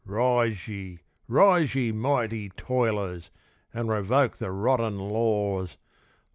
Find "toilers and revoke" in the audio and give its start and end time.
2.49-4.37